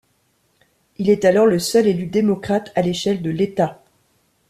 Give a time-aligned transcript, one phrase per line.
[0.97, 3.83] Il est alors le seul élu démocrate à l'échelle de l'État.